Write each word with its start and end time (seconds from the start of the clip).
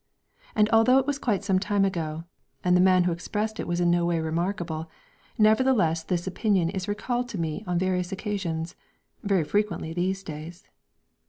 And 0.55 0.67
although 0.71 0.97
it 0.97 1.05
was 1.05 1.19
quite 1.19 1.43
some 1.43 1.59
time 1.59 1.85
ago, 1.85 2.23
and 2.63 2.75
the 2.75 2.81
man 2.81 3.03
who 3.03 3.11
expressed 3.11 3.59
it 3.59 3.67
was 3.67 3.79
in 3.79 3.91
no 3.91 4.03
way 4.03 4.19
remarkable, 4.19 4.89
nevertheless 5.37 6.01
this 6.01 6.25
opinion 6.25 6.71
is 6.71 6.87
recalled 6.87 7.29
to 7.29 7.37
me 7.39 7.63
on 7.67 7.77
various 7.77 8.11
occasions 8.11 8.75
very 9.21 9.43
frequently 9.43 9.89
in 9.89 9.93
these 9.93 10.23
days. 10.23 10.67